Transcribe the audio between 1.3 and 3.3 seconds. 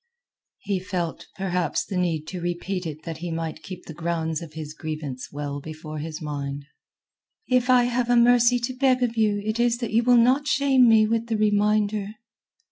perhaps the need to repeat it that he